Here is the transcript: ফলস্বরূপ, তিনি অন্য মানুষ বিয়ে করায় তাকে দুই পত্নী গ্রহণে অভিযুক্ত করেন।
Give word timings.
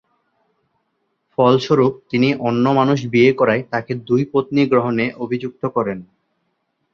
ফলস্বরূপ, 1.33 1.93
তিনি 2.09 2.29
অন্য 2.47 2.65
মানুষ 2.69 2.99
বিয়ে 3.05 3.31
করায় 3.33 3.63
তাকে 3.71 3.91
দুই 4.07 4.21
পত্নী 4.33 4.63
গ্রহণে 4.67 5.05
অভিযুক্ত 5.23 5.63
করেন। 5.75 5.99